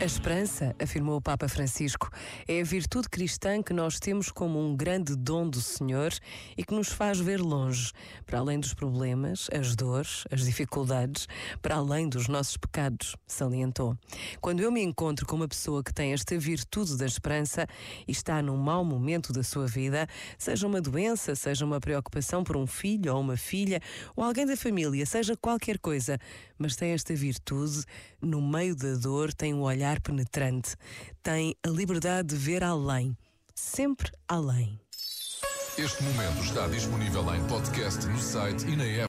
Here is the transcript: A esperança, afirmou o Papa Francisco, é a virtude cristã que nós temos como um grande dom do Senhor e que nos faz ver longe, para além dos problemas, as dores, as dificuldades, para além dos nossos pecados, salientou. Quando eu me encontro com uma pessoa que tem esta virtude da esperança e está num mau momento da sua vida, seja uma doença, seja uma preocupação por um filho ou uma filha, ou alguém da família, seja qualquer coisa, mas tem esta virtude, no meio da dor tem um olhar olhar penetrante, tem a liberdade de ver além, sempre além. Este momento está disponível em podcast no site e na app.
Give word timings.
A 0.00 0.04
esperança, 0.06 0.74
afirmou 0.82 1.18
o 1.18 1.20
Papa 1.20 1.46
Francisco, 1.46 2.08
é 2.48 2.62
a 2.62 2.64
virtude 2.64 3.06
cristã 3.06 3.62
que 3.62 3.74
nós 3.74 4.00
temos 4.00 4.30
como 4.30 4.58
um 4.58 4.74
grande 4.74 5.14
dom 5.14 5.46
do 5.46 5.60
Senhor 5.60 6.10
e 6.56 6.64
que 6.64 6.72
nos 6.72 6.88
faz 6.88 7.20
ver 7.20 7.38
longe, 7.38 7.92
para 8.24 8.38
além 8.38 8.58
dos 8.58 8.72
problemas, 8.72 9.50
as 9.52 9.76
dores, 9.76 10.24
as 10.30 10.40
dificuldades, 10.40 11.28
para 11.60 11.74
além 11.74 12.08
dos 12.08 12.28
nossos 12.28 12.56
pecados, 12.56 13.14
salientou. 13.26 13.94
Quando 14.40 14.60
eu 14.60 14.72
me 14.72 14.82
encontro 14.82 15.26
com 15.26 15.36
uma 15.36 15.46
pessoa 15.46 15.84
que 15.84 15.92
tem 15.92 16.14
esta 16.14 16.38
virtude 16.38 16.96
da 16.96 17.04
esperança 17.04 17.66
e 18.08 18.12
está 18.12 18.40
num 18.40 18.56
mau 18.56 18.82
momento 18.82 19.34
da 19.34 19.42
sua 19.42 19.66
vida, 19.66 20.06
seja 20.38 20.66
uma 20.66 20.80
doença, 20.80 21.34
seja 21.34 21.66
uma 21.66 21.78
preocupação 21.78 22.42
por 22.42 22.56
um 22.56 22.66
filho 22.66 23.14
ou 23.14 23.20
uma 23.20 23.36
filha, 23.36 23.82
ou 24.16 24.24
alguém 24.24 24.46
da 24.46 24.56
família, 24.56 25.04
seja 25.04 25.36
qualquer 25.36 25.78
coisa, 25.78 26.18
mas 26.56 26.74
tem 26.74 26.92
esta 26.92 27.14
virtude, 27.14 27.84
no 28.22 28.40
meio 28.40 28.74
da 28.74 28.94
dor 28.94 29.34
tem 29.34 29.52
um 29.52 29.60
olhar 29.60 29.89
olhar 29.90 30.00
penetrante, 30.00 30.76
tem 31.22 31.54
a 31.66 31.68
liberdade 31.68 32.28
de 32.28 32.36
ver 32.36 32.62
além, 32.62 33.16
sempre 33.54 34.10
além. 34.28 34.78
Este 35.76 36.02
momento 36.02 36.42
está 36.44 36.68
disponível 36.68 37.34
em 37.34 37.44
podcast 37.46 38.06
no 38.06 38.18
site 38.18 38.66
e 38.66 38.76
na 38.76 38.84
app. 38.84 38.98